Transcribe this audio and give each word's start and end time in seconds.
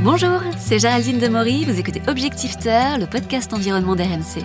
Bonjour, 0.00 0.40
c'est 0.58 0.78
Géraldine 0.78 1.18
Demory, 1.18 1.64
vous 1.64 1.78
écoutez 1.78 2.02
Objectif 2.06 2.58
Terre, 2.58 2.98
le 2.98 3.06
podcast 3.06 3.52
environnement 3.52 3.96
d'RMC. 3.96 4.44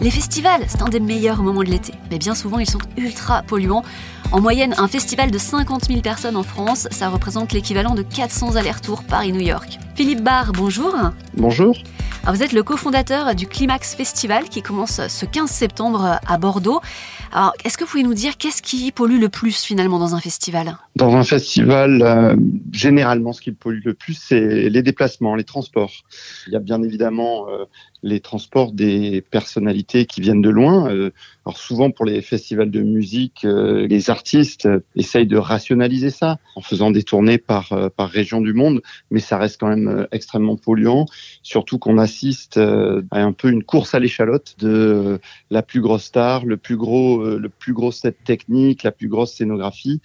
Les 0.00 0.10
festivals, 0.10 0.62
c'est 0.66 0.82
un 0.82 0.88
des 0.88 1.00
meilleurs 1.00 1.42
moments 1.42 1.62
de 1.62 1.68
l'été, 1.68 1.92
mais 2.10 2.18
bien 2.18 2.34
souvent 2.34 2.58
ils 2.58 2.68
sont 2.68 2.78
ultra 2.96 3.42
polluants. 3.42 3.84
En 4.32 4.40
moyenne, 4.40 4.74
un 4.78 4.88
festival 4.88 5.30
de 5.30 5.38
50 5.38 5.86
000 5.86 6.00
personnes 6.00 6.36
en 6.36 6.42
France, 6.42 6.88
ça 6.90 7.08
représente 7.08 7.52
l'équivalent 7.52 7.94
de 7.94 8.02
400 8.02 8.56
allers-retours 8.56 9.04
Paris-New 9.04 9.40
York. 9.40 9.78
Philippe 9.94 10.22
Barr, 10.22 10.52
bonjour. 10.52 10.94
Bonjour. 11.34 11.76
Vous 12.32 12.42
êtes 12.42 12.52
le 12.52 12.62
cofondateur 12.62 13.34
du 13.34 13.46
Climax 13.46 13.94
Festival 13.94 14.50
qui 14.50 14.60
commence 14.60 15.00
ce 15.08 15.24
15 15.24 15.50
septembre 15.50 16.18
à 16.26 16.38
Bordeaux. 16.38 16.80
Alors, 17.32 17.54
est-ce 17.64 17.78
que 17.78 17.84
vous 17.84 17.90
pouvez 17.90 18.02
nous 18.02 18.14
dire 18.14 18.36
qu'est-ce 18.36 18.60
qui 18.60 18.92
pollue 18.92 19.18
le 19.18 19.30
plus 19.30 19.62
finalement 19.62 19.98
dans 19.98 20.14
un 20.14 20.20
festival? 20.20 20.76
Dans 20.96 21.14
un 21.16 21.24
festival, 21.24 22.02
euh, 22.02 22.36
généralement, 22.70 23.32
ce 23.32 23.40
qui 23.40 23.52
pollue 23.52 23.80
le 23.82 23.94
plus, 23.94 24.14
c'est 24.14 24.68
les 24.68 24.82
déplacements, 24.82 25.36
les 25.36 25.44
transports. 25.44 25.92
Il 26.46 26.52
y 26.52 26.56
a 26.56 26.60
bien 26.60 26.82
évidemment 26.82 27.48
euh, 27.48 27.64
les 28.02 28.20
transports 28.20 28.72
des 28.72 29.20
personnalités 29.20 30.06
qui 30.06 30.20
viennent 30.20 30.42
de 30.42 30.50
loin. 30.50 30.90
Euh, 30.90 31.10
alors 31.44 31.58
souvent 31.58 31.90
pour 31.90 32.04
les 32.04 32.20
festivals 32.20 32.70
de 32.70 32.82
musique, 32.82 33.44
les 33.44 34.10
artistes 34.10 34.68
essayent 34.96 35.26
de 35.26 35.38
rationaliser 35.38 36.10
ça 36.10 36.36
en 36.56 36.60
faisant 36.60 36.90
des 36.90 37.02
tournées 37.02 37.38
par 37.38 37.90
par 37.96 38.10
région 38.10 38.42
du 38.42 38.52
monde, 38.52 38.82
mais 39.10 39.20
ça 39.20 39.38
reste 39.38 39.58
quand 39.58 39.68
même 39.68 40.06
extrêmement 40.12 40.56
polluant. 40.56 41.06
Surtout 41.42 41.78
qu'on 41.78 41.96
assiste 41.96 42.58
à 42.58 43.22
un 43.22 43.32
peu 43.32 43.48
une 43.48 43.64
course 43.64 43.94
à 43.94 43.98
l'échalote 43.98 44.56
de 44.58 45.18
la 45.50 45.62
plus 45.62 45.80
grosse 45.80 46.04
star, 46.04 46.44
le 46.44 46.58
plus 46.58 46.76
gros 46.76 47.22
euh, 47.22 47.38
le 47.38 47.48
plus 47.48 47.72
gros 47.72 47.92
set 47.92 48.16
technique, 48.24 48.82
la 48.82 48.92
plus 48.92 49.08
grosse 49.08 49.34
scénographie. 49.34 50.00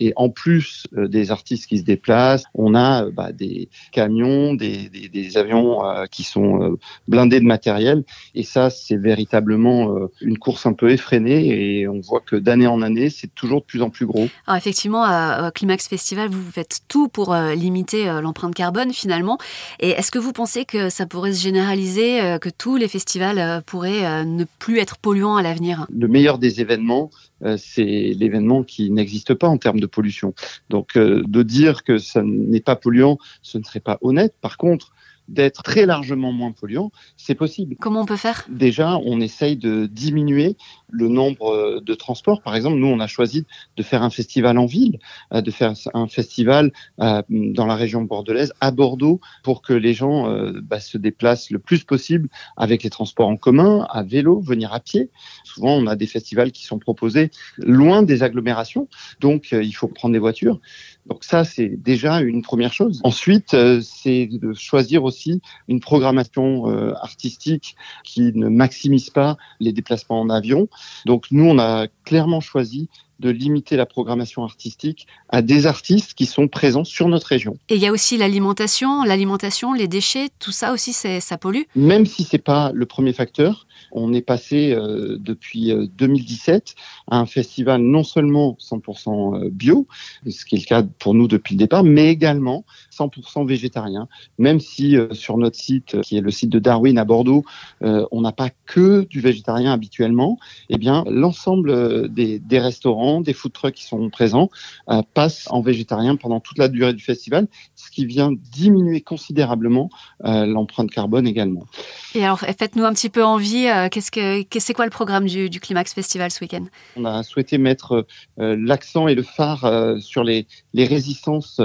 Et 0.00 0.12
en 0.16 0.28
plus 0.28 0.86
euh, 0.96 1.08
des 1.08 1.30
artistes 1.30 1.66
qui 1.66 1.78
se 1.78 1.84
déplacent, 1.84 2.44
on 2.54 2.74
a 2.74 3.04
euh, 3.04 3.10
bah, 3.10 3.32
des 3.32 3.68
camions, 3.92 4.54
des, 4.54 4.90
avions 5.36 5.80
qui 6.10 6.22
sont 6.22 6.76
blindés 7.08 7.33
de 7.40 7.46
matériel. 7.46 8.04
Et 8.34 8.42
ça, 8.42 8.70
c'est 8.70 8.96
véritablement 8.96 10.08
une 10.20 10.38
course 10.38 10.66
un 10.66 10.72
peu 10.72 10.90
effrénée. 10.90 11.80
Et 11.80 11.88
on 11.88 12.00
voit 12.00 12.20
que 12.20 12.36
d'année 12.36 12.66
en 12.66 12.82
année, 12.82 13.10
c'est 13.10 13.34
toujours 13.34 13.60
de 13.60 13.66
plus 13.66 13.82
en 13.82 13.90
plus 13.90 14.06
gros. 14.06 14.28
Alors 14.46 14.56
effectivement, 14.56 15.04
à 15.04 15.50
Climax 15.54 15.88
Festival, 15.88 16.28
vous 16.28 16.50
faites 16.50 16.80
tout 16.88 17.08
pour 17.08 17.34
limiter 17.34 18.06
l'empreinte 18.22 18.54
carbone 18.54 18.92
finalement. 18.92 19.38
Et 19.80 19.90
est-ce 19.90 20.10
que 20.10 20.18
vous 20.18 20.32
pensez 20.32 20.64
que 20.64 20.88
ça 20.88 21.06
pourrait 21.06 21.32
se 21.32 21.42
généraliser, 21.42 22.38
que 22.40 22.50
tous 22.50 22.76
les 22.76 22.88
festivals 22.88 23.62
pourraient 23.64 24.24
ne 24.24 24.44
plus 24.58 24.78
être 24.78 24.98
polluants 24.98 25.36
à 25.36 25.42
l'avenir? 25.42 25.86
Le 25.92 26.08
meilleur 26.08 26.38
des 26.38 26.60
événements, 26.60 27.10
euh, 27.44 27.56
c'est 27.58 27.84
l'événement 27.84 28.62
qui 28.62 28.90
n'existe 28.90 29.34
pas 29.34 29.48
en 29.48 29.58
termes 29.58 29.80
de 29.80 29.86
pollution. 29.86 30.34
Donc 30.70 30.96
euh, 30.96 31.22
de 31.26 31.42
dire 31.42 31.84
que 31.84 31.98
ça 31.98 32.22
n'est 32.22 32.60
pas 32.60 32.76
polluant, 32.76 33.18
ce 33.42 33.58
ne 33.58 33.64
serait 33.64 33.80
pas 33.80 33.98
honnête. 34.00 34.34
Par 34.40 34.56
contre, 34.56 34.92
d'être 35.28 35.62
très 35.62 35.86
largement 35.86 36.32
moins 36.32 36.52
polluant, 36.52 36.90
c'est 37.16 37.34
possible. 37.34 37.76
Comment 37.80 38.02
on 38.02 38.06
peut 38.06 38.16
faire? 38.16 38.44
Déjà, 38.48 38.98
on 39.04 39.20
essaye 39.20 39.56
de 39.56 39.86
diminuer 39.86 40.56
le 40.94 41.08
nombre 41.08 41.48
euh, 41.52 41.80
de 41.80 41.94
transports. 41.94 42.40
Par 42.40 42.54
exemple, 42.54 42.76
nous, 42.76 42.86
on 42.86 43.00
a 43.00 43.06
choisi 43.06 43.44
de 43.76 43.82
faire 43.82 44.02
un 44.02 44.10
festival 44.10 44.58
en 44.58 44.66
ville, 44.66 44.98
euh, 45.32 45.40
de 45.40 45.50
faire 45.50 45.74
un 45.92 46.06
festival 46.06 46.72
euh, 47.00 47.22
dans 47.28 47.66
la 47.66 47.74
région 47.74 48.02
bordelaise, 48.02 48.52
à 48.60 48.70
Bordeaux, 48.70 49.20
pour 49.42 49.62
que 49.62 49.72
les 49.72 49.94
gens 49.94 50.14
bah, 50.62 50.80
se 50.80 50.98
déplacent 50.98 51.50
le 51.50 51.58
plus 51.58 51.84
possible 51.84 52.28
avec 52.56 52.82
les 52.82 52.90
transports 52.90 53.28
en 53.28 53.36
commun, 53.36 53.86
à 53.90 54.02
vélo, 54.02 54.40
venir 54.40 54.72
à 54.72 54.80
pied. 54.80 55.10
Souvent, 55.44 55.72
on 55.72 55.86
a 55.86 55.96
des 55.96 56.06
festivals 56.06 56.52
qui 56.52 56.64
sont 56.64 56.78
proposés 56.78 57.30
loin 57.58 58.02
des 58.02 58.22
agglomérations, 58.22 58.88
donc 59.20 59.48
il 59.52 59.72
faut 59.72 59.88
prendre 59.88 60.12
des 60.12 60.18
voitures. 60.18 60.60
Donc 61.06 61.24
ça, 61.24 61.44
c'est 61.44 61.68
déjà 61.68 62.20
une 62.20 62.42
première 62.42 62.72
chose. 62.72 63.00
Ensuite, 63.04 63.56
c'est 63.82 64.28
de 64.30 64.52
choisir 64.54 65.04
aussi 65.04 65.40
une 65.68 65.80
programmation 65.80 66.66
artistique 66.94 67.76
qui 68.04 68.32
ne 68.34 68.48
maximise 68.48 69.10
pas 69.10 69.36
les 69.60 69.72
déplacements 69.72 70.20
en 70.20 70.30
avion. 70.30 70.68
Donc 71.06 71.26
nous, 71.30 71.44
on 71.44 71.58
a 71.58 71.86
clairement 72.04 72.40
choisi 72.40 72.88
de 73.20 73.30
limiter 73.30 73.76
la 73.76 73.86
programmation 73.86 74.44
artistique 74.44 75.06
à 75.28 75.42
des 75.42 75.66
artistes 75.66 76.14
qui 76.14 76.26
sont 76.26 76.48
présents 76.48 76.84
sur 76.84 77.08
notre 77.08 77.28
région. 77.28 77.56
Et 77.68 77.76
il 77.76 77.80
y 77.80 77.86
a 77.86 77.92
aussi 77.92 78.16
l'alimentation, 78.16 79.04
l'alimentation, 79.04 79.72
les 79.72 79.88
déchets, 79.88 80.28
tout 80.38 80.52
ça 80.52 80.72
aussi, 80.72 80.92
ça 80.92 81.38
pollue? 81.38 81.62
Même 81.76 82.06
si 82.06 82.24
c'est 82.24 82.38
pas 82.38 82.72
le 82.72 82.86
premier 82.86 83.12
facteur, 83.12 83.66
on 83.92 84.12
est 84.12 84.22
passé 84.22 84.72
euh, 84.72 85.16
depuis 85.18 85.72
2017 85.96 86.74
euh, 86.76 87.14
à 87.14 87.18
un 87.18 87.26
festival 87.26 87.80
non 87.80 88.04
seulement 88.04 88.56
100% 88.60 89.44
euh, 89.44 89.50
bio, 89.50 89.86
ce 90.28 90.44
qui 90.44 90.56
est 90.56 90.58
le 90.58 90.64
cas 90.64 90.82
pour 90.98 91.14
nous 91.14 91.28
depuis 91.28 91.54
le 91.54 91.58
départ, 91.58 91.84
mais 91.84 92.08
également 92.08 92.64
100% 92.92 93.46
végétarien. 93.46 94.08
Même 94.38 94.60
si 94.60 94.96
sur 95.12 95.38
notre 95.38 95.56
site, 95.56 96.00
qui 96.02 96.16
est 96.16 96.20
le 96.20 96.30
site 96.30 96.50
de 96.50 96.58
Darwin 96.58 96.98
à 96.98 97.04
Bordeaux, 97.04 97.44
on 97.80 98.20
n'a 98.20 98.32
pas 98.32 98.50
que 98.66 99.06
du 99.08 99.20
végétarien 99.20 99.72
habituellement, 99.72 100.38
eh 100.68 100.78
bien 100.78 101.04
l'ensemble 101.08 102.08
des, 102.12 102.38
des 102.38 102.58
restaurants 102.58 103.13
des 103.20 103.32
food 103.32 103.52
trucks 103.52 103.74
qui 103.74 103.84
sont 103.84 104.10
présents, 104.10 104.50
euh, 104.90 105.02
passent 105.14 105.46
en 105.50 105.60
végétarien 105.60 106.16
pendant 106.16 106.40
toute 106.40 106.58
la 106.58 106.68
durée 106.68 106.92
du 106.92 107.02
festival, 107.02 107.48
ce 107.74 107.90
qui 107.90 108.06
vient 108.06 108.30
diminuer 108.32 109.00
considérablement 109.00 109.90
euh, 110.24 110.46
l'empreinte 110.46 110.90
carbone 110.90 111.26
également. 111.26 111.66
Et 112.14 112.24
alors, 112.24 112.40
faites-nous 112.40 112.84
un 112.84 112.92
petit 112.92 113.10
peu 113.10 113.24
envie, 113.24 113.66
euh, 113.66 113.88
qu'est-ce 113.88 114.10
que 114.10 114.60
c'est 114.60 114.74
quoi 114.74 114.84
le 114.84 114.90
programme 114.90 115.26
du, 115.26 115.60
Climax 115.60 115.94
Festival 115.94 116.30
ce 116.30 116.40
week-end? 116.42 116.64
On 116.96 117.04
a 117.04 117.22
souhaité 117.22 117.58
mettre 117.58 118.06
l'accent 118.36 119.08
et 119.08 119.14
le 119.14 119.22
phare 119.22 119.96
sur 120.00 120.24
les, 120.24 120.46
les 120.74 120.84
résistances 120.84 121.60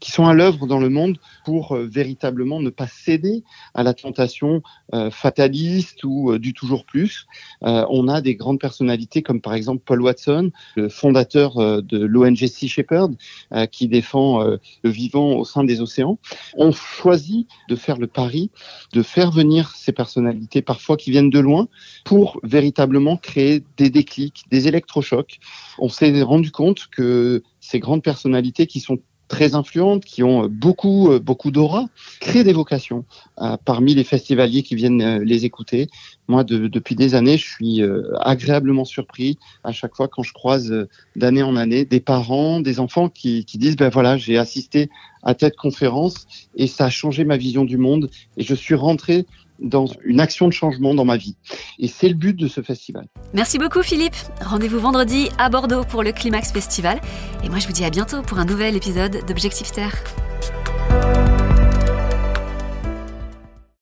qui 0.00 0.10
sont 0.10 0.26
à 0.26 0.34
l'œuvre 0.34 0.66
dans 0.66 0.80
le 0.80 0.88
monde 0.88 1.18
pour 1.44 1.76
véritablement 1.76 2.60
ne 2.60 2.70
pas 2.70 2.86
céder 2.88 3.44
à 3.74 3.82
la 3.82 3.94
tentation 3.94 4.62
fataliste 5.10 6.02
ou 6.04 6.36
du 6.38 6.52
toujours 6.52 6.84
plus. 6.84 7.26
on 7.62 8.08
a 8.08 8.20
des 8.20 8.34
grandes 8.34 8.58
personnalités 8.58 9.22
comme 9.22 9.40
par 9.40 9.54
exemple 9.54 9.82
Paul 9.84 10.02
Watson, 10.02 10.50
le 10.76 10.83
fondateur 10.88 11.58
euh, 11.58 11.80
de 11.82 11.98
l'ONG 11.98 12.46
Sea 12.46 12.68
Shepherd, 12.68 13.14
euh, 13.52 13.66
qui 13.66 13.88
défend 13.88 14.42
euh, 14.42 14.56
le 14.82 14.90
vivant 14.90 15.34
au 15.36 15.44
sein 15.44 15.64
des 15.64 15.80
océans, 15.80 16.18
ont 16.56 16.72
choisi 16.72 17.46
de 17.68 17.76
faire 17.76 17.98
le 17.98 18.06
pari, 18.06 18.50
de 18.92 19.02
faire 19.02 19.30
venir 19.30 19.74
ces 19.76 19.92
personnalités, 19.92 20.62
parfois 20.62 20.96
qui 20.96 21.10
viennent 21.10 21.30
de 21.30 21.38
loin, 21.38 21.68
pour 22.04 22.40
véritablement 22.42 23.16
créer 23.16 23.62
des 23.76 23.90
déclics, 23.90 24.44
des 24.50 24.68
électrochocs. 24.68 25.38
On 25.78 25.88
s'est 25.88 26.22
rendu 26.22 26.50
compte 26.50 26.88
que 26.90 27.42
ces 27.60 27.80
grandes 27.80 28.02
personnalités 28.02 28.66
qui 28.66 28.80
sont 28.80 28.98
très 29.28 29.54
influentes, 29.54 30.04
qui 30.04 30.22
ont 30.22 30.48
beaucoup, 30.48 31.18
beaucoup 31.20 31.50
d'aura, 31.50 31.86
créent 32.20 32.44
des 32.44 32.52
vocations 32.52 33.04
parmi 33.64 33.94
les 33.94 34.04
festivaliers 34.04 34.62
qui 34.62 34.74
viennent 34.74 35.18
les 35.22 35.46
écouter 35.46 35.88
moi, 36.28 36.44
depuis 36.44 36.94
des 36.94 37.14
années, 37.14 37.36
je 37.36 37.46
suis 37.46 37.82
euh, 37.82 38.12
agréablement 38.20 38.84
surpris 38.84 39.38
à 39.62 39.72
chaque 39.72 39.94
fois 39.94 40.08
quand 40.08 40.22
je 40.22 40.32
croise 40.32 40.72
euh, 40.72 40.88
d'année 41.16 41.42
en 41.42 41.56
année 41.56 41.84
des 41.84 42.00
parents, 42.00 42.60
des 42.60 42.80
enfants 42.80 43.08
qui, 43.08 43.44
disent, 43.44 43.76
ben 43.76 43.90
voilà, 43.90 44.16
j'ai 44.16 44.38
assisté 44.38 44.88
à 45.22 45.34
cette 45.38 45.56
conférence 45.56 46.26
et 46.56 46.66
ça 46.66 46.86
a 46.86 46.90
changé 46.90 47.24
ma 47.24 47.36
vision 47.36 47.64
du 47.64 47.76
monde 47.76 48.10
et 48.36 48.44
je 48.44 48.54
suis 48.54 48.74
rentré 48.74 49.26
dans 49.60 49.86
une 50.04 50.18
action 50.18 50.48
de 50.48 50.52
changement 50.52 50.94
dans 50.94 51.04
ma 51.04 51.16
vie. 51.16 51.36
Et 51.78 51.88
c'est 51.88 52.08
le 52.08 52.14
but 52.14 52.36
de 52.36 52.48
ce 52.48 52.60
festival. 52.60 53.06
Merci 53.34 53.58
beaucoup 53.58 53.82
Philippe. 53.82 54.16
Rendez-vous 54.40 54.80
vendredi 54.80 55.28
à 55.38 55.48
Bordeaux 55.48 55.84
pour 55.84 56.02
le 56.02 56.12
Climax 56.12 56.52
Festival. 56.52 57.00
Et 57.44 57.48
moi 57.48 57.58
je 57.58 57.66
vous 57.66 57.72
dis 57.72 57.84
à 57.84 57.90
bientôt 57.90 58.22
pour 58.22 58.38
un 58.38 58.44
nouvel 58.44 58.74
épisode 58.76 59.24
d'Objectif 59.26 59.70
Terre. 59.70 59.94